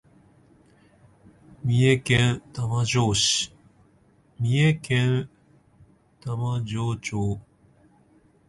[1.63, 3.13] 三重県玉城
[6.97, 7.39] 町